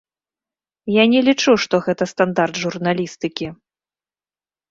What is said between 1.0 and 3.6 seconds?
не лічу, што гэта стандарт журналістыкі.